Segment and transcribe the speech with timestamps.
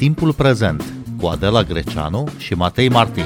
[0.00, 0.84] Timpul prezent
[1.20, 3.24] cu Adela Greceanu și Matei Martin.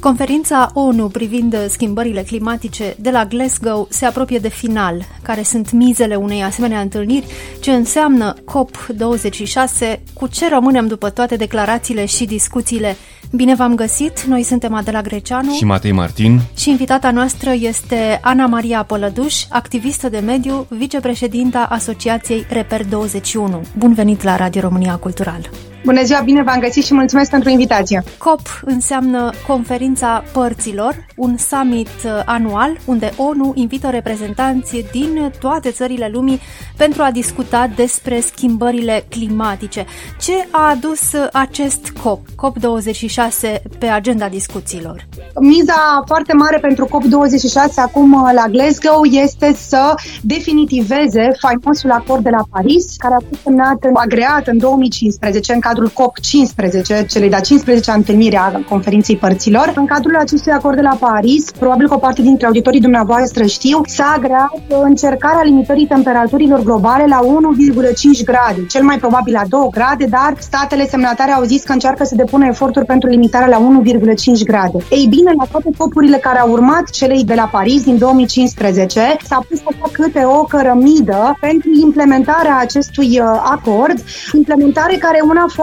[0.00, 5.02] Conferința ONU privind schimbările climatice de la Glasgow se apropie de final.
[5.22, 7.26] Care sunt mizele unei asemenea întâlniri?
[7.60, 10.00] Ce înseamnă COP26?
[10.14, 12.96] Cu ce rămânem după toate declarațiile și discuțiile?
[13.34, 14.22] Bine v-am găsit!
[14.22, 20.08] Noi suntem Adela Greceanu și Matei Martin și invitata noastră este Ana Maria Pălăduș, activistă
[20.08, 23.62] de mediu, vicepreședinta Asociației Reper 21.
[23.78, 25.50] Bun venit la Radio România Cultural!
[25.84, 28.02] Bună ziua, bine v-am găsit și mulțumesc pentru invitație.
[28.18, 36.08] COP înseamnă Conferința Părților, un summit uh, anual unde ONU invită reprezentanți din toate țările
[36.12, 36.40] lumii
[36.76, 39.86] pentru a discuta despre schimbările climatice.
[40.20, 41.00] Ce a adus
[41.32, 45.06] acest COP, COP26, pe agenda discuțiilor?
[45.40, 52.30] Miza foarte mare pentru COP26 acum uh, la Glasgow este să definitiveze faimosul acord de
[52.30, 57.92] la Paris, care a fost semnat, agreat în 2015 în cadrul COP15, celei de-a 15-a
[57.94, 59.72] întâlnire a conferinței părților.
[59.76, 63.80] În cadrul acestui acord de la Paris, probabil că o parte dintre auditorii dumneavoastră știu,
[63.86, 70.04] s-a agreat încercarea limitării temperaturilor globale la 1,5 grade, cel mai probabil la 2 grade,
[70.04, 74.78] dar statele semnatare au zis că încearcă să depună eforturi pentru limitarea la 1,5 grade.
[74.90, 79.44] Ei bine, la toate copurile care au urmat celei de la Paris din 2015, s-a
[79.48, 83.26] pus așa câte o cărămidă pentru implementarea acestui uh,
[83.56, 83.98] acord,
[84.32, 85.61] implementare care e una foarte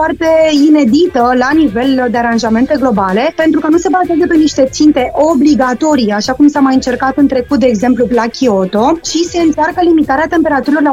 [0.66, 6.10] inedită la nivel de aranjamente globale, pentru că nu se bazează pe niște ținte obligatorii,
[6.10, 10.26] așa cum s-a mai încercat în trecut, de exemplu, la Kyoto, ci se încearcă limitarea
[10.28, 10.92] temperaturilor la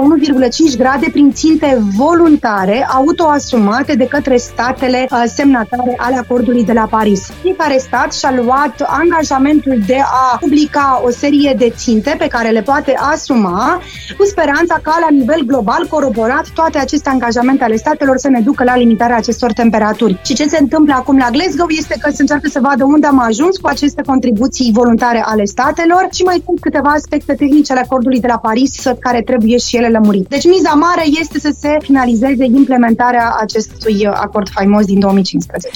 [0.72, 6.88] 1,5 grade prin ținte voluntare, autoasumate de către statele uh, semnatare ale acordului de la
[6.90, 7.32] Paris.
[7.42, 12.62] Fiecare stat și-a luat angajamentul de a publica o serie de ținte pe care le
[12.62, 13.82] poate asuma,
[14.18, 18.64] cu speranța ca la nivel global coroborat toate aceste angajamente ale statelor să ne ducă
[18.64, 20.20] la limitarea acestor temperaturi.
[20.24, 23.20] Și ce se întâmplă acum la Glasgow este că se încearcă să vadă unde am
[23.20, 28.20] ajuns cu aceste contribuții voluntare ale statelor și mai sunt câteva aspecte tehnice ale acordului
[28.20, 30.28] de la Paris care trebuie și ele lămurite.
[30.30, 35.70] Deci miza mare este să se finalizeze implementarea acestui acord faimos din 2015.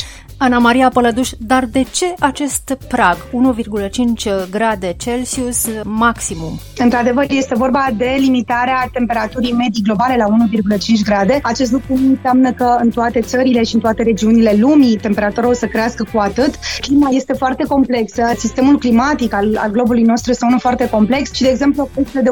[0.44, 6.60] Ana Maria Pălăduș, dar de ce acest prag, 1,5 grade Celsius maximum?
[6.78, 11.40] Într-adevăr, este vorba de limitarea temperaturii medii globale la 1,5 grade.
[11.44, 15.66] Acest lucru înseamnă că în toate țările și în toate regiunile lumii temperatura o să
[15.66, 16.54] crească cu atât.
[16.80, 21.42] Clima este foarte complexă, sistemul climatic al, al globului nostru este unul foarte complex și,
[21.42, 22.32] de exemplu, o creștere de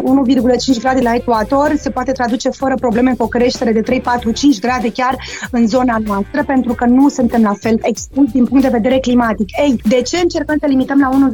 [0.76, 4.32] 1,5 grade la ecuator se poate traduce fără probleme cu o creștere de 3, 4,
[4.32, 5.16] 5 grade chiar
[5.52, 9.48] în zona noastră, pentru că nu suntem la fel expus din punct de vedere climatic.
[9.64, 11.30] Ei, de ce încercăm să limităm la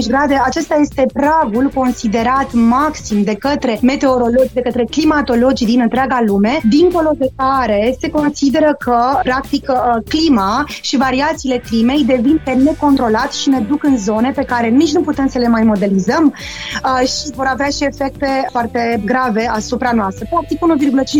[0.00, 0.40] 1,5 grade?
[0.44, 7.10] Acesta este pragul considerat maxim de către meteorologi, de către climatologi din întreaga lume, dincolo
[7.18, 13.48] de care se consideră că, practic, uh, clima și variațiile climei devin pe necontrolat și
[13.48, 17.34] ne duc în zone pe care nici nu putem să le mai modelizăm uh, și
[17.34, 20.26] vor avea și efecte foarte grave asupra noastră.
[20.30, 20.58] Practic,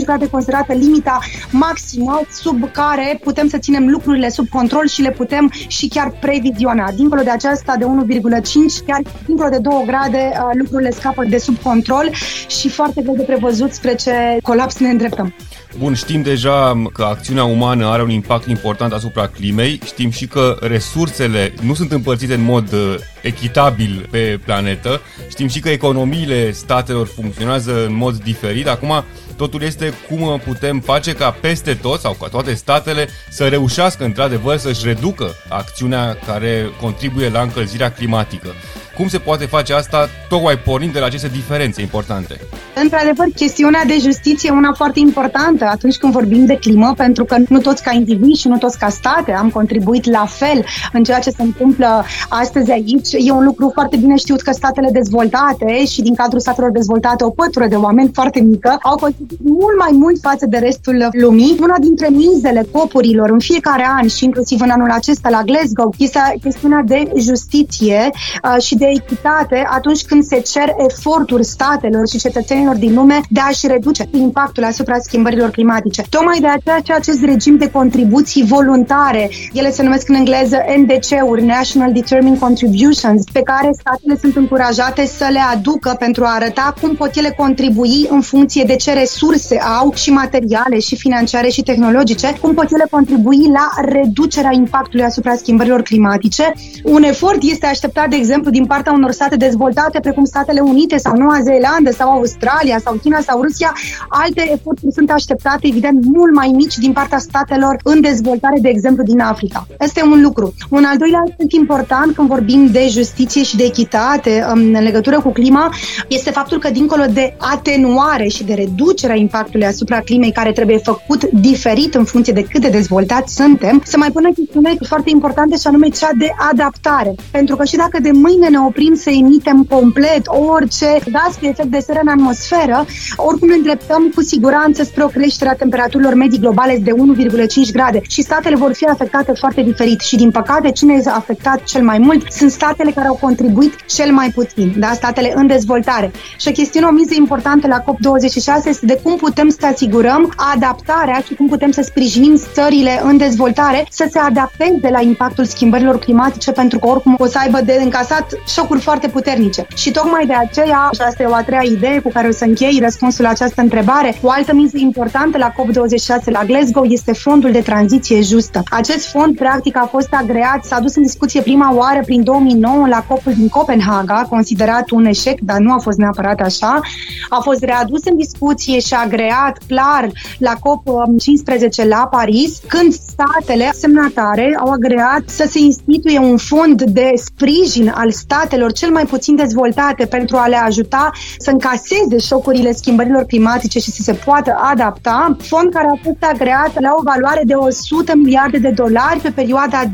[0.00, 1.18] 1,5 grade considerată limita
[1.50, 6.90] maximă sub care putem să ținem lucrurile sub control și le putem și chiar previziona.
[6.92, 11.56] Dincolo de aceasta de 1,5, chiar dincolo de 2 grade, uh, lucrurile scapă de sub
[11.62, 12.10] control
[12.48, 14.12] și foarte greu de prevăzut spre ce
[14.42, 15.34] colaps ne îndreptăm.
[15.78, 20.56] Bun, știm deja că acțiunea umană are un impact important asupra climei, știm și că
[20.60, 27.06] resursele nu sunt împărțite în mod uh, echitabil pe planetă, știm și că economiile statelor
[27.06, 28.68] funcționează în mod diferit.
[28.68, 29.04] Acum,
[29.40, 34.56] totul este cum putem face ca peste tot sau ca toate statele să reușească într-adevăr
[34.56, 38.54] să-și reducă acțiunea care contribuie la încălzirea climatică.
[39.00, 42.40] Cum se poate face asta tocmai pornind de la aceste diferențe importante?
[42.82, 47.36] Într-adevăr, chestiunea de justiție e una foarte importantă atunci când vorbim de climă, pentru că
[47.48, 51.18] nu toți ca indivizi și nu toți ca state am contribuit la fel în ceea
[51.18, 53.12] ce se întâmplă astăzi aici.
[53.12, 57.30] E un lucru foarte bine știut că statele dezvoltate și din cadrul statelor dezvoltate o
[57.30, 61.56] pătură de oameni foarte mică au contribuit mult mai mult față de restul lumii.
[61.60, 66.20] Una dintre mizele copurilor în fiecare an și inclusiv în anul acesta la Glasgow este
[66.40, 68.10] chestiunea de justiție
[68.44, 73.40] uh, și de echitate atunci când se cer eforturi statelor și cetățenilor din lume de
[73.40, 76.02] a-și reduce impactul asupra schimbărilor climatice.
[76.08, 81.44] Tocmai de aceea ce acest regim de contribuții voluntare, ele se numesc în engleză NDC-uri,
[81.44, 86.94] National Determined Contributions, pe care statele sunt încurajate să le aducă pentru a arăta cum
[86.94, 92.34] pot ele contribui în funcție de ce resurse au și materiale și financiare și tehnologice,
[92.40, 96.52] cum pot ele contribui la reducerea impactului asupra schimbărilor climatice.
[96.84, 101.16] Un efort este așteptat, de exemplu, din partea unor state dezvoltate, precum Statele Unite sau
[101.16, 103.72] Noua Zeelandă sau Australia sau China sau Rusia.
[104.08, 109.02] Alte eforturi sunt așteptate, evident, mult mai mici din partea statelor în dezvoltare, de exemplu,
[109.02, 109.66] din Africa.
[109.78, 110.54] Este un lucru.
[110.68, 115.20] Un al doilea aspect important când vorbim de justiție și de echitate um, în legătură
[115.20, 115.74] cu clima
[116.08, 121.24] este faptul că, dincolo de atenuare și de reducerea impactului asupra climei, care trebuie făcut
[121.24, 125.66] diferit în funcție de cât de dezvoltați suntem, să mai pună chestiune foarte importante și
[125.66, 127.14] anume cea de adaptare.
[127.30, 131.68] Pentru că și dacă de mâine ne oprim să emitem complet orice gaz cu efect
[131.68, 132.84] de seră în atmosferă,
[133.16, 138.00] oricum ne îndreptăm cu siguranță spre o creștere a temperaturilor medii globale de 1,5 grade
[138.08, 141.98] și statele vor fi afectate foarte diferit și din păcate cine este afectat cel mai
[141.98, 144.92] mult sunt statele care au contribuit cel mai puțin, da?
[144.92, 146.10] statele în dezvoltare.
[146.38, 151.22] Și o chestiune, o miză importantă la COP26 este de cum putem să asigurăm adaptarea
[151.26, 156.52] și cum putem să sprijinim țările în dezvoltare să se adapteze la impactul schimbărilor climatice
[156.52, 159.66] pentru că oricum o să aibă de încasat șocuri foarte puternice.
[159.74, 162.44] Și tocmai de aceea, și asta e o a treia idee cu care o să
[162.44, 167.52] închei răspunsul la această întrebare, o altă miză importantă la COP26 la Glasgow este fondul
[167.52, 168.62] de tranziție justă.
[168.70, 173.04] Acest fond, practic, a fost agreat, s-a dus în discuție prima oară prin 2009 la
[173.08, 176.80] COP din Copenhaga, considerat un eșec, dar nu a fost neapărat așa.
[177.28, 184.56] A fost readus în discuție și agreat clar la COP15 la Paris, când statele semnatare
[184.60, 190.06] au agreat să se instituie un fond de sprijin al statelor cel mai puțin dezvoltate
[190.06, 195.72] pentru a le ajuta să încaseze șocurile schimbărilor climatice și să se poată adapta, fond
[195.72, 199.88] care a fost agreat la o valoare de 100 miliarde de dolari pe perioada 2020-2025,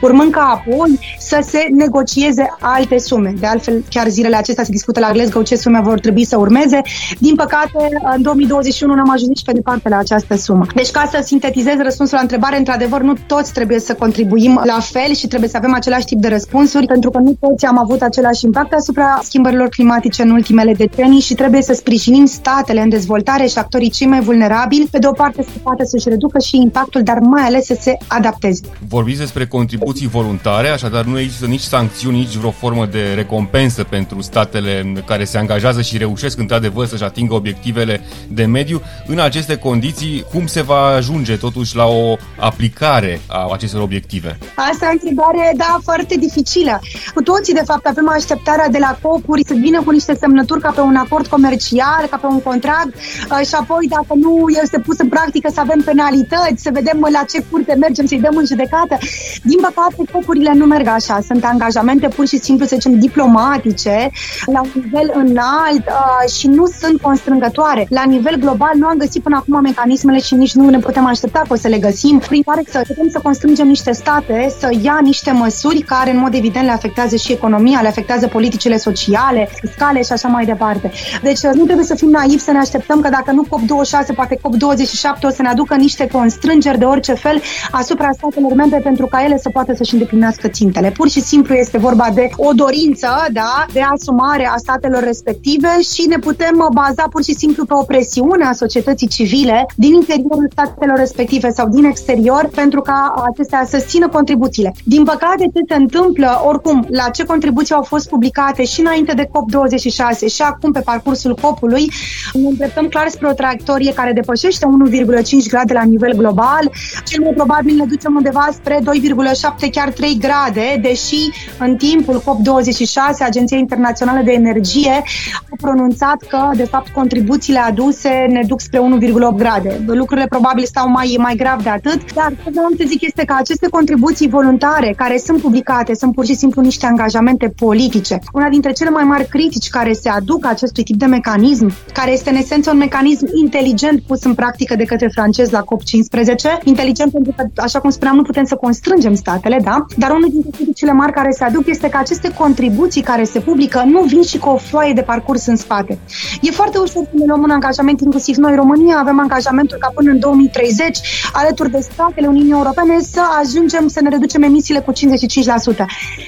[0.00, 3.34] urmând ca apoi să se negocieze alte sume.
[3.38, 6.80] De altfel, chiar zilele acestea se discută la Glasgow ce sume vor trebui să urmeze.
[7.18, 10.66] Din păcate, în 2021 n-am ajuns nici pe departe la această sumă.
[10.74, 15.14] Deci, ca să sintetizez răspunsul la întrebare, într-adevăr, nu toți trebuie să contribuim la fel
[15.14, 18.44] și trebuie să avem același tip de răspunsuri, pentru că nu toți am avut același
[18.44, 23.58] impact asupra schimbărilor climatice în ultimele decenii și trebuie să sprijinim statele în dezvoltare și
[23.58, 27.18] actorii cei mai vulnerabili, pe de o parte să poată să-și reducă și impactul, dar
[27.18, 28.60] mai ales să se adapteze.
[28.88, 34.20] Vorbiți despre contribuții voluntare, așadar nu există nici sancțiuni, nici vreo formă de recompensă pentru
[34.20, 38.82] statele care se angajează și reușesc într-adevăr să-și atingă obiectivele de mediu.
[39.06, 44.38] În aceste condiții, cum se va ajunge totuși la o aplicare a acestor obiective?
[44.70, 46.80] Asta e o întrebare, da, foarte dificilă.
[47.14, 50.70] Cu toții, de fapt, avem așteptarea de la copuri să vină cu niște semnături ca
[50.70, 54.98] pe un acord comercial, ca pe un contract uh, și apoi, dacă nu este pus
[54.98, 58.98] în practică, să avem penalități, să vedem la ce curte mergem, să-i dăm în judecată.
[59.42, 61.18] Din păcate, copurile nu merg așa.
[61.26, 64.10] Sunt angajamente pur și simplu, să zicem, diplomatice,
[64.46, 67.86] la un nivel înalt uh, și nu sunt constrângătoare.
[67.88, 71.38] La nivel global nu am găsit până acum mecanismele și nici nu ne putem aștepta
[71.38, 74.98] că o să le găsim, prin care să putem să constrângem niște state să ia
[75.02, 80.02] niște măsuri care, în mod evident, le afectează și economia, le afectează politicile sociale, fiscale
[80.02, 80.92] și așa mai departe.
[81.22, 85.22] Deci nu trebuie să fim naivi să ne așteptăm că dacă nu COP26, poate COP27
[85.22, 87.40] o să ne aducă niște constrângeri de orice fel
[87.70, 90.90] asupra statelor membre pentru ca ele să poată să-și îndeplinească țintele.
[90.90, 96.06] Pur și simplu este vorba de o dorință da, de asumare a statelor respective și
[96.08, 100.96] ne putem baza pur și simplu pe o presiune a societății civile din interiorul statelor
[100.96, 104.74] respective sau din exterior pentru ca acestea să țină contribuțiile.
[104.84, 109.24] Din păcate, ce se întâmplă, oricum, la ce contribuții au fost publicate și înainte de
[109.24, 111.90] COP26 și acum pe parcursul COP-ului,
[112.32, 116.70] ne îndreptăm clar spre o traiectorie care depășește 1,5 grade la nivel global.
[117.04, 123.18] Cel mai probabil ne ducem undeva spre 2,7, chiar 3 grade, deși în timpul COP26
[123.18, 125.02] Agenția Internațională de Energie
[125.50, 129.84] a pronunțat că, de fapt, contribuțiile aduse ne duc spre 1,8 grade.
[129.86, 133.34] Lucrurile probabil stau mai, mai grav de atât, dar ce vreau să zic este că
[133.38, 138.18] aceste contribuții voluntare care sunt publicate sunt pur și simplu niște angajamente politice.
[138.32, 142.30] Una dintre cele mai mari critici care se aduc acestui tip de mecanism, care este
[142.30, 147.32] în esență un mecanism inteligent pus în practică de către francezi la COP15, inteligent pentru
[147.36, 149.86] că, așa cum spuneam, nu putem să constrângem statele, da?
[149.96, 153.82] Dar unul dintre criticile mari care se aduc este că aceste contribuții care se publică
[153.86, 155.98] nu vin și cu o foaie de parcurs în spate.
[156.40, 160.10] E foarte ușor să ne luăm un angajament, inclusiv noi, România, avem angajamentul ca până
[160.10, 161.00] în 2030,
[161.32, 164.93] alături de statele Uniunii Europene, să ajungem să ne reducem emisiile cu 30% cu 55%.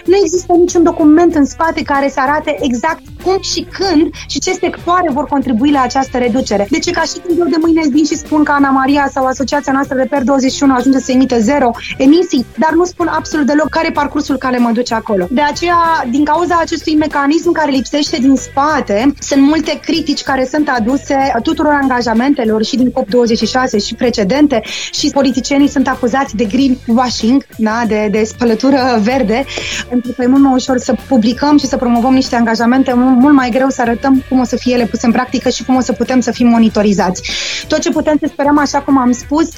[0.05, 4.53] Nu există niciun document în spate care să arate exact cum și când și ce
[4.53, 6.67] sectoare vor contribui la această reducere.
[6.71, 9.73] Deci ca și când eu de mâine vin și spun că Ana Maria sau Asociația
[9.73, 13.87] noastră de PER 21 ajunge să emite zero emisii, dar nu spun absolut deloc care
[13.87, 15.27] e parcursul care mă duce acolo.
[15.31, 20.69] De aceea, din cauza acestui mecanism care lipsește din spate, sunt multe critici care sunt
[20.69, 27.83] aduse tuturor angajamentelor și din COP26 și precedente și politicienii sunt acuzați de greenwashing, da,
[27.87, 28.25] de, de
[28.57, 29.45] spălătură verde,
[29.89, 33.51] pentru că e mult mai ușor să publicăm și să promovăm niște angajamente, mult mai
[33.51, 35.93] greu să arătăm cum o să fie ele puse în practică și cum o să
[35.93, 37.31] putem să fim monitorizați.
[37.69, 39.49] Tot ce putem să sperăm, așa cum am spus,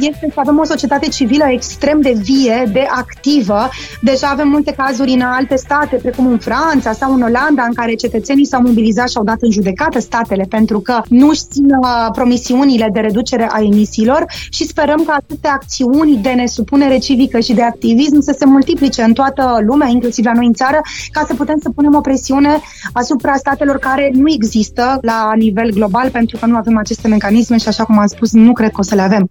[0.00, 3.68] este să avem o societate civilă extrem de vie, de activă.
[4.00, 7.94] Deja avem multe cazuri în alte state, precum în Franța sau în Olanda, în care
[7.94, 12.10] cetățenii s-au mobilizat și au dat în judecată statele pentru că nu își țin uh,
[12.12, 17.62] promisiunile de reducere a emisiilor și sperăm că aceste acțiuni de nesupunere civică și de
[17.62, 21.58] activism să se multiplice în toată lumea, inclusiv la noi în țară, ca să putem
[21.62, 22.60] să punem o presiune
[22.92, 27.68] asupra statelor care nu există la nivel global, pentru că nu avem aceste mecanisme și,
[27.68, 29.30] așa cum am spus, nu cred că o să le avem.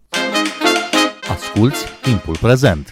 [1.29, 2.91] Asculți timpul prezent!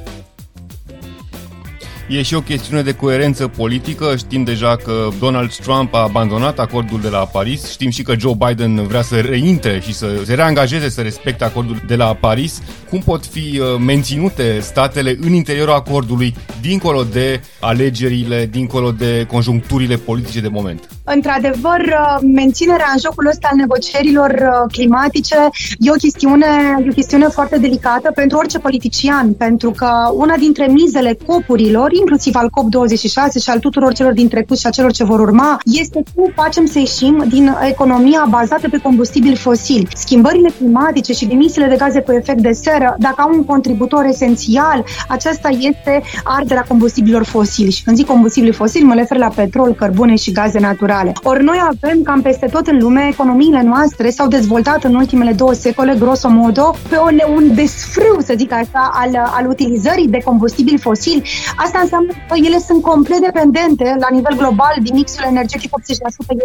[2.07, 4.15] E și o chestiune de coerență politică.
[4.17, 7.71] Știm deja că Donald Trump a abandonat acordul de la Paris.
[7.71, 11.81] Știm și că Joe Biden vrea să reintre și să se reangajeze să respecte acordul
[11.87, 12.61] de la Paris.
[12.89, 19.95] Cum pot fi uh, menținute statele în interiorul acordului, dincolo de alegerile, dincolo de conjuncturile
[19.95, 20.89] politice de moment?
[21.13, 25.35] Într-adevăr, uh, menținerea în jocul ăsta al negocierilor uh, climatice
[25.79, 26.45] e o chestiune,
[26.85, 32.35] e o chestiune foarte delicată pentru orice politician, pentru că una dintre mizele copurilor, inclusiv
[32.35, 36.03] al COP26 și al tuturor celor din trecut și a celor ce vor urma, este
[36.15, 39.87] cum facem să ieșim din economia bazată pe combustibili fosili.
[39.95, 44.85] Schimbările climatice și emisiile de gaze cu efect de seră, dacă au un contributor esențial,
[45.07, 47.71] aceasta este arderea combustibilor fosili.
[47.71, 50.99] Și când zic combustibili fosili, mă refer la petrol, cărbune și gaze naturale.
[51.23, 55.53] Ori noi avem cam peste tot în lume, economiile noastre s-au dezvoltat în ultimele două
[55.53, 61.29] secole, grosomodo, pe un, un desfrâu, să zic așa, al, al utilizării de combustibili fosili.
[61.55, 66.35] Asta înseamnă că ele sunt complet dependente la nivel global din mixul energetic, 80% este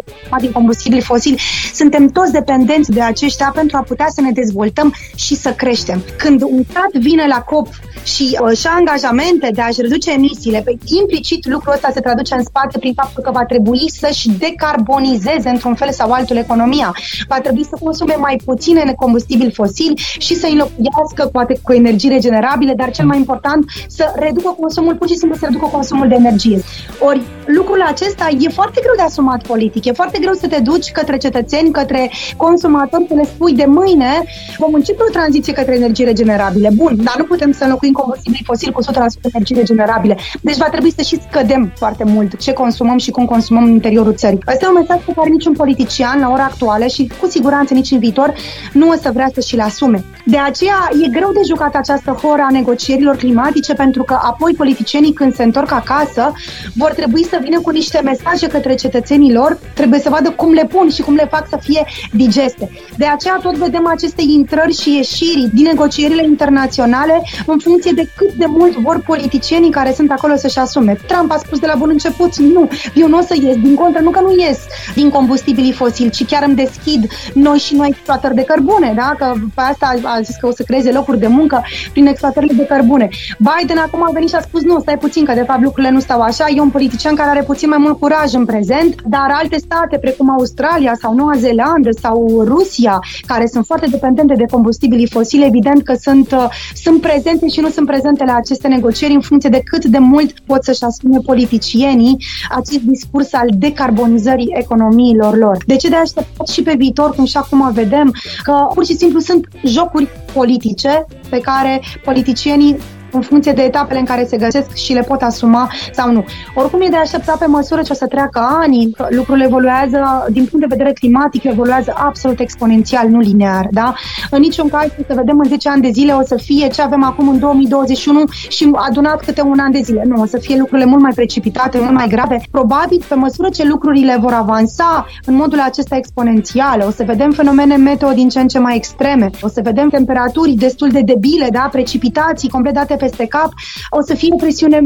[0.41, 1.41] din combustibili fosili.
[1.75, 6.03] Suntem toți dependenți de aceștia pentru a putea să ne dezvoltăm și să creștem.
[6.17, 7.69] Când un stat vine la COP
[8.05, 12.45] și uh, și angajamente de a-și reduce emisiile, pe implicit lucrul ăsta se traduce în
[12.45, 16.95] spate prin faptul că va trebui să-și decarbonizeze într-un fel sau altul economia.
[17.28, 22.75] Va trebui să consume mai puține combustibili fosili și să înlocuiască poate cu energii regenerabile,
[22.75, 26.61] dar cel mai important să reducă consumul pur și simplu să reducă consumul de energie.
[27.00, 30.91] Ori lucrul acesta e foarte greu de asumat politic, e foarte greu să te duci
[30.91, 34.25] către cetățeni, către consumatori, să le spui de mâine
[34.59, 36.71] vom începe o tranziție către energii regenerabile.
[36.75, 38.85] Bun, dar nu putem să înlocuim combustibili fosili cu 100%
[39.33, 40.17] energii regenerabile.
[40.41, 44.15] Deci va trebui să și scădem foarte mult ce consumăm și cum consumăm în interiorul
[44.15, 44.38] țării.
[44.45, 47.91] Asta e un mesaj pe care niciun politician la ora actuală și cu siguranță nici
[47.91, 48.35] în viitor
[48.73, 50.05] nu o să vrea să și le asume.
[50.25, 55.12] De aceea e greu de jucat această horă a negocierilor climatice pentru că apoi politicienii
[55.12, 56.33] când se întorc acasă
[56.75, 60.64] vor trebui să vină cu niște mesaje către cetățenii lor, trebuie să vadă cum le
[60.64, 62.71] pun și cum le fac să fie digeste.
[62.97, 68.33] De aceea tot vedem aceste intrări și ieșiri din negocierile internaționale în funcție de cât
[68.33, 70.97] de mult vor politicienii care sunt acolo să-și asume.
[71.07, 74.00] Trump a spus de la bun început, nu, eu nu o să ies, din contră,
[74.02, 74.59] nu că nu ies
[74.95, 79.14] din combustibilii fosili, ci chiar îmi deschid noi și noi exploatări de cărbune, da?
[79.19, 82.66] că pe asta a zis că o să creeze locuri de muncă prin exploatările de
[82.66, 83.09] cărbune.
[83.38, 86.00] Biden acum a venit și a spus, nu, stai puțin, că de fapt lucrurile nu
[86.00, 89.59] stau așa, e un politician care are puțin mai mult curaj în prezent, dar alte
[89.59, 95.45] state precum Australia sau Noua Zeelandă sau Rusia, care sunt foarte dependente de combustibilii fosili,
[95.45, 99.50] evident că sunt, uh, sunt prezente și nu sunt prezente la aceste negocieri în funcție
[99.50, 102.16] de cât de mult pot să-și asume politicienii
[102.50, 105.56] acest discurs al decarbonizării economiilor lor.
[105.66, 109.18] De ce de așteptat și pe viitor, cum și acum vedem, că pur și simplu
[109.18, 112.76] sunt jocuri politice pe care politicienii
[113.17, 116.25] în funcție de etapele în care se găsesc și le pot asuma sau nu.
[116.55, 120.45] Oricum e de așteptat pe măsură ce o să treacă ani, că lucrurile evoluează din
[120.45, 123.95] punct de vedere climatic, evoluează absolut exponențial, nu linear, da?
[124.31, 127.05] În niciun caz să vedem în 10 ani de zile o să fie ce avem
[127.05, 130.03] acum în 2021 și adunat câte un an de zile.
[130.07, 132.41] Nu, o să fie lucrurile mult mai precipitate, mult mai grave.
[132.51, 137.77] Probabil, pe măsură ce lucrurile vor avansa în modul acesta exponențial, o să vedem fenomene
[137.77, 141.69] meteo din ce în ce mai extreme, o să vedem temperaturi destul de debile, da?
[141.73, 143.51] Precipitații complet date pe peste cap,
[143.91, 144.79] o să fie o presiune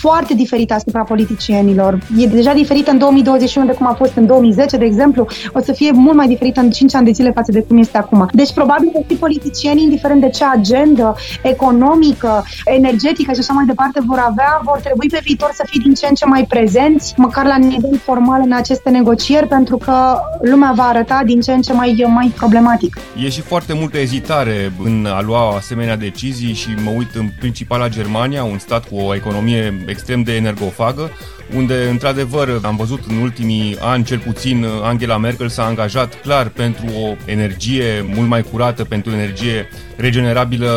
[0.00, 1.98] foarte diferită asupra politicienilor.
[2.18, 5.72] E deja diferită în 2021 de cum a fost în 2010, de exemplu, o să
[5.72, 8.28] fie mult mai diferită în 5 ani de zile față de cum este acum.
[8.32, 14.00] Deci probabil că și politicienii, indiferent de ce agendă economică, energetică și așa mai departe
[14.06, 17.44] vor avea, vor trebui pe viitor să fie din ce în ce mai prezenți, măcar
[17.46, 21.72] la nivel formal în aceste negocieri, pentru că lumea va arăta din ce în ce
[21.72, 22.96] mai, mai problematic.
[23.24, 27.78] E și foarte multă ezitare în a lua asemenea decizii și mă uit în principal
[27.80, 31.10] la Germania, un stat cu o economie extrem de energofagă,
[31.54, 36.86] unde, într-adevăr, am văzut în ultimii ani, cel puțin, Angela Merkel s-a angajat clar pentru
[37.02, 40.72] o energie mult mai curată, pentru energie regenerabilă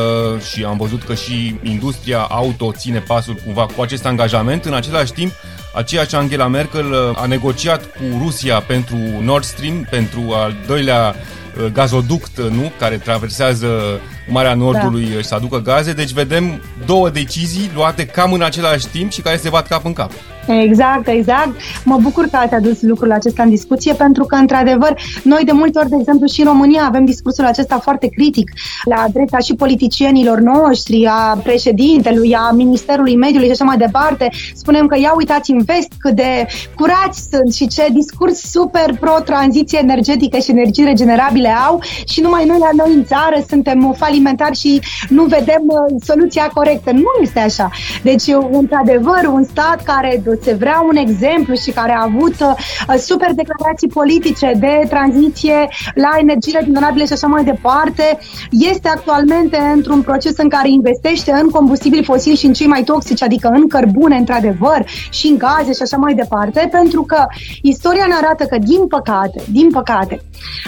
[0.51, 4.65] și am văzut că și industria auto ține pasul cumva cu acest angajament.
[4.65, 5.31] În același timp,
[5.75, 12.39] aceeași Angela Merkel a negociat cu Rusia pentru Nord Stream, pentru al doilea uh, gazoduct,
[12.39, 12.71] nu?
[12.79, 13.99] Care traversează
[14.29, 15.21] Marea Nordului da.
[15.21, 15.93] să aducă gaze.
[15.93, 19.93] Deci vedem două decizii luate cam în același timp și care se bat cap în
[19.93, 20.11] cap.
[20.47, 21.49] Exact, exact.
[21.83, 25.79] Mă bucur că ați adus lucrul acesta în discuție, pentru că, într-adevăr, noi de multe
[25.79, 28.51] ori, de exemplu, și în România avem discursul acesta foarte critic
[28.83, 34.29] la adresa și politicienilor noștri, a președintelui, a Ministerului Mediului și așa mai departe.
[34.53, 36.45] Spunem că, ia uitați în vest cât de
[36.75, 42.57] curați sunt și ce discurs super pro-tranziție energetică și energii regenerabile au și numai noi
[42.59, 43.83] la noi în țară suntem
[44.19, 46.91] falimentari și nu vedem uh, soluția corectă.
[46.91, 47.69] Nu este așa.
[48.03, 53.31] Deci, într-adevăr, un stat care se vrea un exemplu și care a avut uh, super
[53.33, 58.17] declarații politice de tranziție la energii regenerabile și așa mai departe,
[58.49, 63.23] este actualmente într-un proces în care investește în combustibili fosili și în cei mai toxici,
[63.23, 67.25] adică în cărbune, într-adevăr, și în gaze și așa mai departe, pentru că
[67.61, 70.21] istoria ne arată că, din păcate, din păcate,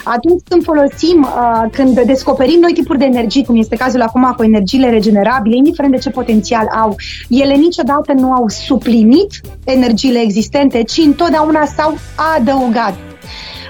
[0.03, 4.43] atunci când folosim, uh, când descoperim noi tipuri de energie, cum este cazul acum cu
[4.43, 6.95] energiile regenerabile, indiferent de ce potențial au,
[7.29, 11.97] ele niciodată nu au suplinit energiile existente, ci întotdeauna s-au
[12.35, 13.10] adăugat.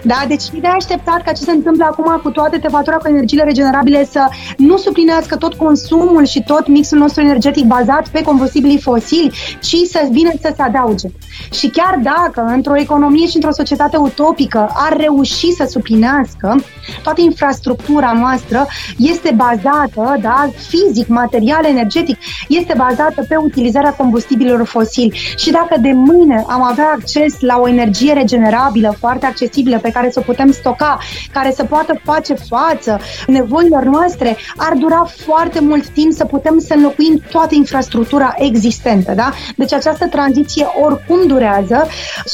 [0.03, 0.23] Da?
[0.27, 4.05] Deci e de așteptat ca ce se întâmplă acum cu toate tevatura cu energiile regenerabile
[4.05, 4.27] să
[4.57, 9.31] nu suplinească tot consumul și tot mixul nostru energetic bazat pe combustibili fosili,
[9.61, 11.07] ci să vină să se adauge.
[11.51, 16.63] Și chiar dacă într-o economie și într-o societate utopică ar reuși să suplinească,
[17.03, 25.17] toată infrastructura noastră este bazată, da, fizic, material, energetic, este bazată pe utilizarea combustibililor fosili.
[25.37, 30.09] Și dacă de mâine am avea acces la o energie regenerabilă foarte accesibilă pe care
[30.11, 30.97] să o putem stoca,
[31.31, 36.73] care să poată face față nevoilor noastre, ar dura foarte mult timp să putem să
[36.73, 39.13] înlocuim toată infrastructura existentă.
[39.13, 39.31] Da?
[39.55, 41.87] Deci această tranziție oricum durează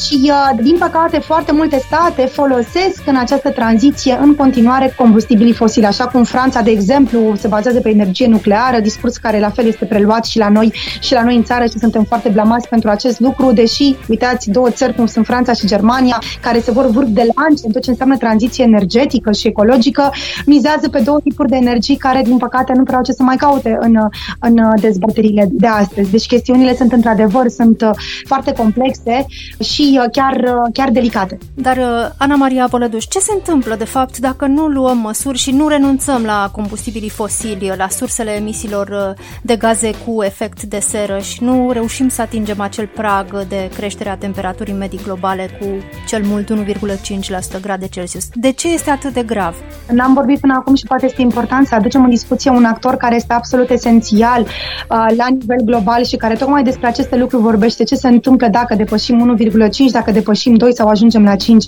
[0.05, 5.85] și, uh, din păcate, foarte multe state folosesc în această tranziție în continuare combustibilii fosili,
[5.85, 9.85] așa cum Franța, de exemplu, se bazează pe energie nucleară, discurs care la fel este
[9.85, 13.19] preluat și la noi și la noi în țară și suntem foarte blamați pentru acest
[13.19, 17.23] lucru, deși, uitați, două țări cum sunt Franța și Germania, care se vor vârf de
[17.35, 20.11] la în tot ce înseamnă tranziție energetică și ecologică,
[20.45, 23.35] mizează pe două tipuri de energii care, din păcate, nu prea au ce să mai
[23.35, 23.97] caute în,
[24.39, 26.11] în dezbaterile de astăzi.
[26.11, 27.89] Deci chestiunile sunt, într-adevăr, sunt uh,
[28.25, 29.25] foarte complexe
[29.63, 31.37] și uh, chiar, uh, chiar delicate.
[31.53, 31.77] Dar,
[32.17, 36.23] Ana Maria Polăduș, ce se întâmplă, de fapt, dacă nu luăm măsuri și nu renunțăm
[36.23, 42.09] la combustibilii fosili, la sursele emisiilor de gaze cu efect de seră și nu reușim
[42.09, 45.65] să atingem acel prag de creștere a temperaturii medii globale cu
[46.07, 48.25] cel mult 1,5% grade Celsius.
[48.33, 49.55] De ce este atât de grav?
[49.91, 53.15] N-am vorbit până acum și poate este important să aducem în discuție un actor care
[53.15, 57.83] este absolut esențial uh, la nivel global și care tocmai despre aceste lucruri vorbește.
[57.83, 61.65] Ce se întâmplă dacă depășim 1,5, dacă depășim 2 sau ajungem la 5.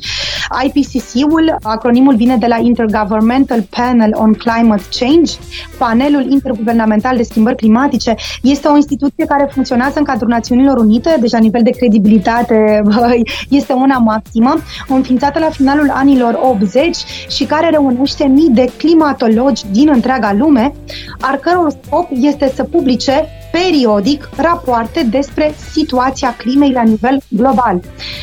[0.64, 5.34] IPCC-ul, acronimul vine de la Intergovernmental Panel on Climate Change,
[5.78, 8.16] panelul interguvernamental de schimbări climatice.
[8.42, 12.82] Este o instituție care funcționează în cadrul Națiunilor Unite, deja nivel de credibilitate
[13.60, 14.56] este una maximă,
[14.88, 20.74] înființată la finalul anilor 80 și care reunește mii de climatologi din întreaga lume,
[21.20, 27.82] al căror scop este să publice periodic rapoarte despre situația climei la nivel global.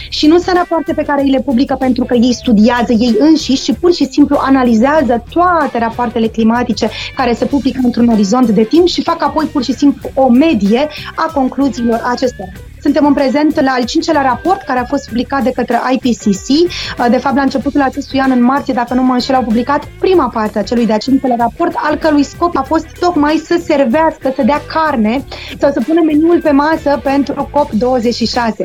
[0.08, 3.62] Și nu sunt rapoarte pe care îi le publică pentru că ei studiază ei înșiși,
[3.62, 8.86] ci pur și simplu analizează toate rapoartele climatice care se publică într-un orizont de timp
[8.86, 12.50] și fac apoi pur și simplu o medie a concluziilor acestora.
[12.86, 16.48] Suntem în prezent la al cincelea raport care a fost publicat de către IPCC.
[17.10, 20.28] De fapt, la începutul acestui an, în martie, dacă nu mă înșel, au publicat prima
[20.28, 24.42] parte a celui de-a cincelea raport, al cărui scop a fost tocmai să servească, să
[24.42, 25.24] dea carne
[25.60, 28.56] sau să pună meniul pe masă pentru COP26.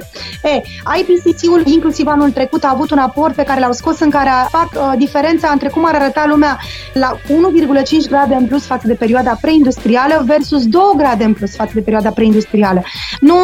[0.43, 0.61] E,
[0.99, 4.69] IPCC-ul, inclusiv anul trecut, a avut un raport pe care l-au scos în care fac
[4.73, 6.59] uh, diferența între cum ar arăta lumea
[6.93, 11.71] la 1,5 grade în plus față de perioada preindustrială versus 2 grade în plus față
[11.73, 12.83] de perioada preindustrială.
[13.19, 13.35] Nu,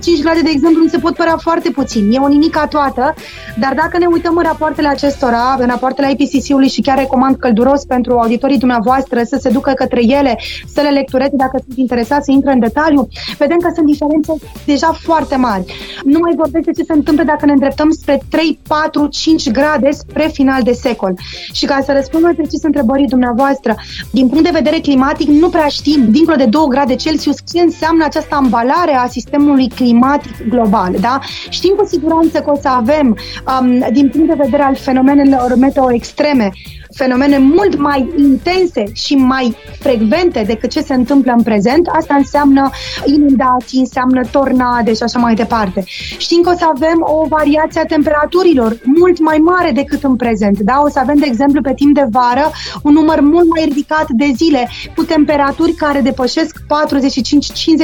[0.00, 2.12] 0,5 grade, de exemplu, nu se pot părea foarte puțin.
[2.12, 3.14] E o nimica toată,
[3.58, 8.18] dar dacă ne uităm în rapoartele acestora, în rapoartele IPCC-ului și chiar recomand călduros pentru
[8.18, 10.38] auditorii dumneavoastră să se ducă către ele,
[10.74, 14.32] să le lectureze dacă sunt interesați să intre în detaliu, vedem că sunt diferențe
[14.64, 15.64] deja foarte mari.
[16.04, 19.90] Nu mai vorbesc de ce se întâmplă dacă ne îndreptăm spre 3, 4, 5 grade
[19.90, 21.14] spre final de secol.
[21.52, 23.74] Și ca să răspund mai precis întrebării dumneavoastră,
[24.10, 28.04] din punct de vedere climatic, nu prea știm, dincolo de 2 grade Celsius, ce înseamnă
[28.04, 30.94] această ambalare a sistemului climatic global.
[31.00, 31.18] Da?
[31.48, 33.16] Știm cu siguranță că o să avem,
[33.60, 36.50] um, din punct de vedere al fenomenelor meteo extreme,
[36.94, 42.70] fenomene mult mai intense și mai frecvente decât ce se întâmplă în prezent, asta înseamnă
[43.04, 45.84] inundații, înseamnă tornade și așa mai departe.
[46.18, 50.58] Știm că o să avem o variație a temperaturilor mult mai mare decât în prezent.
[50.58, 50.80] Da?
[50.84, 52.50] O să avem, de exemplu, pe timp de vară,
[52.82, 56.56] un număr mult mai ridicat de zile cu temperaturi care depășesc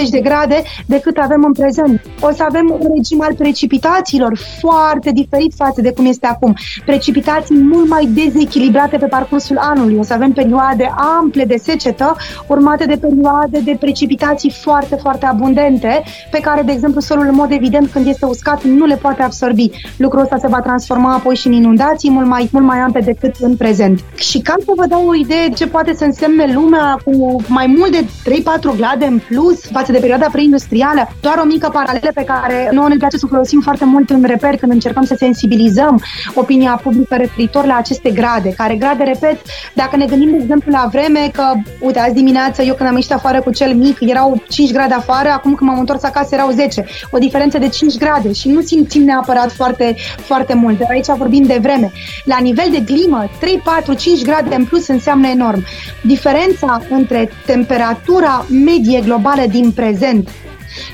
[0.07, 2.03] 45-50 de grade decât avem în prezent.
[2.21, 6.55] O să avem un regim al precipitațiilor foarte diferit față de cum este acum.
[6.85, 9.97] Precipitații mult mai dezechilibrate pe parcursul anului.
[9.99, 16.03] O să avem perioade ample de secetă, urmate de perioade de precipitații foarte, foarte abundente,
[16.31, 19.71] pe care, de exemplu, solul, în mod evident, când este uscat, nu le poate absorbi.
[19.97, 23.35] Lucrul ăsta se va transforma apoi și în inundații mult mai, mult mai ample decât
[23.41, 24.01] în prezent.
[24.15, 27.91] Și ca să vă dau o idee ce poate să însemne lumea cu mai mult
[27.91, 32.69] de 3-4 grade în plus față de perioada preindustrială, doar o mică paralelă pe care
[32.73, 36.03] nouă ne place să folosim foarte mult în reper când încercăm să sensibilizăm
[36.35, 39.41] opinia publică referitor la aceste grade, care grade, repet,
[39.75, 43.13] dacă ne gândim, de exemplu, la vreme, că, uite, azi dimineață, eu când am ieșit
[43.13, 46.85] afară cu cel mic, erau 5 grade afară, acum când m-am întors acasă erau 10.
[47.11, 50.79] O diferență de 5 grade și nu simțim neapărat foarte, foarte mult.
[50.79, 51.93] Dar aici vorbim de vreme.
[52.25, 55.65] La nivel de climă, 3, 4, 5 grade în plus înseamnă enorm.
[56.03, 60.29] Diferența între temperatura medie globală din prezent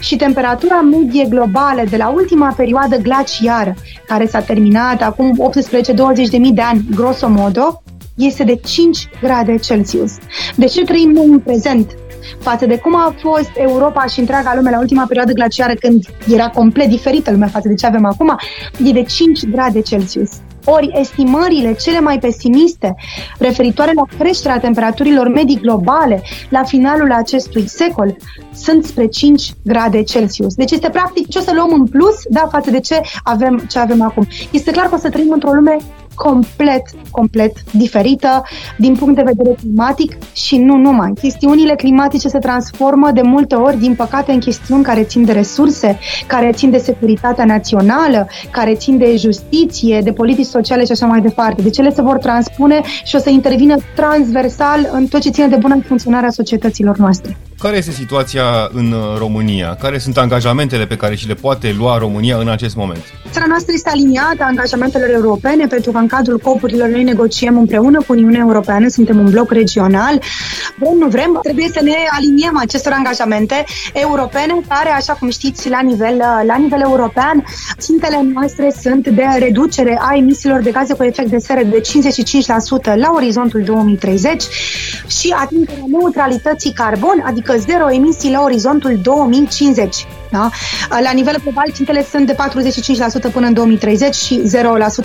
[0.01, 3.75] și temperatura medie globală de la ultima perioadă glaciară,
[4.07, 5.51] care s-a terminat acum
[6.27, 7.83] 18-20 de mii de ani, grosomodo,
[8.15, 10.13] este de 5 grade Celsius.
[10.57, 11.95] De ce trăim noi în prezent?
[12.39, 16.49] față de cum a fost Europa și întreaga lume la ultima perioadă glaciară când era
[16.49, 18.37] complet diferită lumea față de ce avem acum,
[18.85, 20.31] e de 5 grade Celsius.
[20.65, 22.95] Ori estimările cele mai pesimiste
[23.39, 28.17] referitoare la creșterea temperaturilor medii globale la finalul acestui secol
[28.55, 30.55] sunt spre 5 grade Celsius.
[30.55, 33.79] Deci este practic ce o să luăm în plus da, față de ce avem, ce
[33.79, 34.27] avem acum.
[34.51, 35.77] Este clar că o să trăim într-o lume
[36.15, 38.43] complet, complet diferită
[38.79, 41.13] din punct de vedere climatic și nu numai.
[41.21, 45.99] Chestiunile climatice se transformă de multe ori, din păcate, în chestiuni care țin de resurse,
[46.27, 51.21] care țin de securitatea națională, care țin de justiție, de politici sociale și așa mai
[51.21, 51.63] departe.
[51.63, 55.57] Deci ele se vor transpune și o să intervină transversal în tot ce ține de
[55.57, 57.37] bună funcționare a societăților noastre.
[57.59, 59.77] Care este situația în uh, România?
[59.81, 63.03] Care sunt angajamentele pe care și le poate lua România în acest moment?
[63.31, 68.13] Țara noastră este aliniată angajamentelor europene pentru că în cadrul copurilor noi negociem împreună cu
[68.13, 70.21] Uniunea Europeană, suntem un bloc regional.
[70.79, 75.81] Vrem, nu vrem, trebuie să ne aliniem acestor angajamente europene care, așa cum știți, la
[75.81, 77.45] nivel, uh, la nivel european,
[77.79, 82.95] țintele noastre sunt de reducere a emisiilor de gaze cu efect de seră de 55%
[82.95, 84.43] la orizontul 2030
[85.07, 90.07] și atingerea neutralității carbon, adică zero emisii la orizontul 2050.
[90.31, 90.51] Da?
[90.89, 92.37] La nivel global, țintele sunt de
[93.29, 94.43] 45% până în 2030 și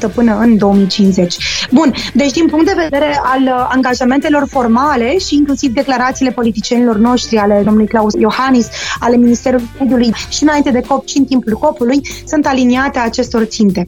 [0.10, 1.38] 0% până în 2050.
[1.72, 7.38] Bun, deci din punct de vedere al uh, angajamentelor formale și inclusiv declarațiile politicienilor noștri,
[7.38, 8.68] ale domnului Claus Iohannis,
[9.00, 13.86] ale Ministerului Mediului și înainte de COP și în timpul COP-ului, sunt aliniate acestor ținte.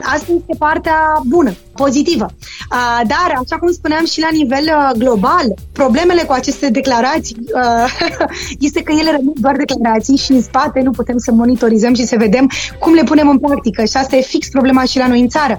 [0.00, 2.26] Asta este partea bună, pozitivă.
[3.06, 7.85] Dar, așa cum spuneam și la nivel uh, global, problemele cu aceste declarații uh,
[8.66, 12.16] este că ele rămân doar declarații și în spate nu putem să monitorizăm și să
[12.18, 13.84] vedem cum le punem în practică.
[13.84, 15.56] Și asta e fix problema și la noi în țară.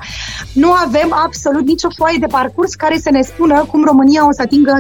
[0.54, 4.42] Nu avem absolut nicio foaie de parcurs care să ne spună cum România o să
[4.42, 4.80] atingă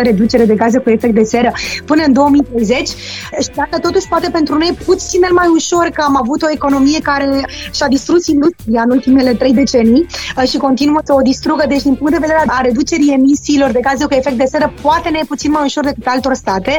[0.00, 1.52] 55% reducere de gaze cu efect de seră
[1.84, 6.42] până în 2030 și dacă totuși poate pentru noi puțin mai ușor că am avut
[6.42, 11.20] o economie care și-a distrus industria în ultimele trei decenii uh, și continuă să o
[11.20, 11.64] distrugă.
[11.68, 15.08] Deci, din punct de vedere a reducerii emisiilor de gaze cu efect de seră, poate
[15.08, 16.74] ne e puțin mai ușor decât altor state,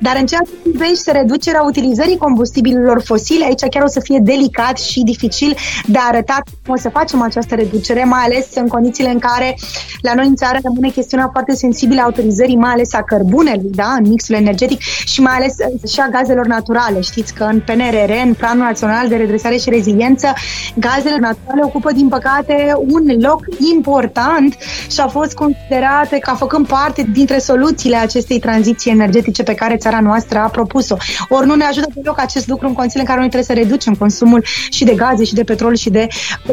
[0.00, 4.18] dar în ceea ce privește reducerea utilizării utilizării combustibililor fosile, aici chiar o să fie
[4.22, 9.10] delicat și dificil de arătat cum o să facem această reducere, mai ales în condițiile
[9.10, 9.56] în care
[10.02, 13.94] la noi în țară rămâne chestiunea foarte sensibilă a autorizării, mai ales a cărbunelui, da,
[13.98, 17.00] în mixul energetic și mai ales uh, și a gazelor naturale.
[17.00, 20.32] Știți că în PNRR, în Planul Național de Redresare și Reziliență,
[20.74, 23.40] gazele naturale ocupă, din păcate, un loc
[23.74, 24.56] important
[24.90, 29.06] și a fost considerate ca făcând parte dintre soluțiile acestei tranziții energetice
[29.44, 30.96] pe care țara noastră a propus-o.
[31.28, 33.94] Ori nu ne ajută deloc acest lucru în condițiile în care noi trebuie să reducem
[33.94, 36.06] consumul și de gaze și de petrol și de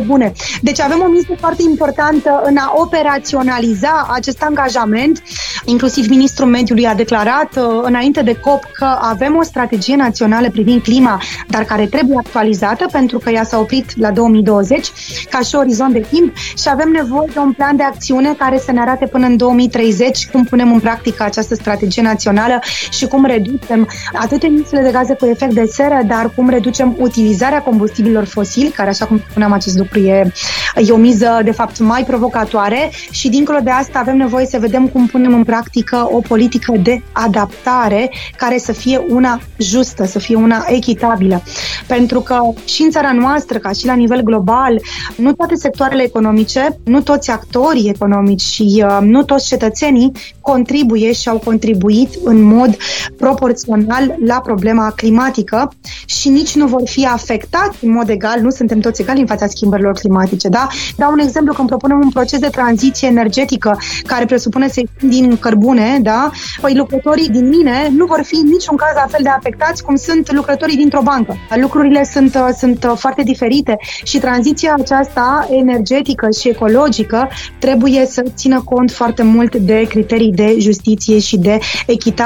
[0.05, 0.31] bune.
[0.61, 5.23] Deci avem o misie foarte importantă în a operaționaliza acest angajament.
[5.65, 10.81] Inclusiv ministrul mediului a declarat uh, înainte de COP că avem o strategie națională privind
[10.81, 14.91] clima, dar care trebuie actualizată pentru că ea s-a oprit la 2020
[15.29, 18.71] ca și orizont de timp și avem nevoie de un plan de acțiune care să
[18.71, 22.44] ne arate până în 2030 cum punem în practică această strategie națională
[22.91, 27.61] și cum reducem atât emisiile de gaze cu efect de seră, dar cum reducem utilizarea
[27.61, 30.31] combustibililor fosili, care, așa cum spuneam, acest lucru e,
[30.75, 34.87] e o miză, de fapt, mai provocatoare și, dincolo de asta, avem nevoie să vedem
[34.87, 40.35] cum punem în practică o politică de adaptare care să fie una justă, să fie
[40.35, 41.41] una echitabilă.
[41.87, 44.81] Pentru că și în țara noastră, ca și la nivel global,
[45.15, 51.29] nu toate sectoarele economice, nu toți actorii economici și uh, nu toți cetățenii contribuie și
[51.29, 52.77] au contribuit în mod
[53.17, 55.71] proporțional la problema climatică
[56.05, 59.47] și nici nu vor fi afectați în mod egal, nu suntem toți egali în fața
[59.47, 60.47] schimbărilor climatice.
[60.47, 60.67] Da?
[60.97, 65.99] Dau un exemplu, când propunem un proces de tranziție energetică care presupune să din cărbune,
[66.01, 66.31] da?
[66.61, 69.95] păi lucrătorii din mine nu vor fi în niciun caz la fel de afectați cum
[69.95, 71.37] sunt lucrătorii dintr-o bancă.
[71.61, 78.91] Lucrurile sunt, sunt foarte diferite și tranziția aceasta energetică și ecologică trebuie să țină cont
[78.91, 82.24] foarte mult de criterii de justiție și de echitate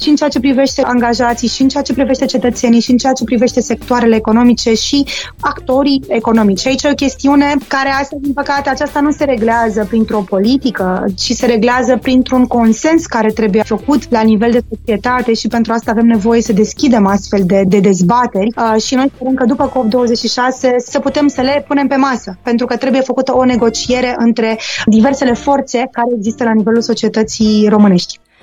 [0.00, 3.12] și în ceea ce privește angajații, și în ceea ce privește cetățenii, și în ceea
[3.12, 5.06] ce privește sectoarele economice și
[5.40, 6.66] actorii economici.
[6.66, 11.30] Aici e o chestiune care astăzi, din păcate, aceasta nu se reglează printr-o politică, ci
[11.32, 16.06] se reglează printr-un consens care trebuie făcut la nivel de societate și pentru asta avem
[16.06, 20.98] nevoie să deschidem astfel de, de dezbateri uh, și noi sperăm că după COP26 să
[20.98, 25.88] putem să le punem pe masă, pentru că trebuie făcută o negociere între diversele forțe
[25.92, 28.20] care există la nivelul societății românești.